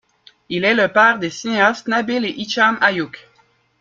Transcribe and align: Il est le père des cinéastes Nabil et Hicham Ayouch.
Il 0.49 0.65
est 0.65 0.73
le 0.73 0.87
père 0.87 1.19
des 1.19 1.29
cinéastes 1.29 1.87
Nabil 1.87 2.25
et 2.25 2.29
Hicham 2.35 2.75
Ayouch. 2.81 3.27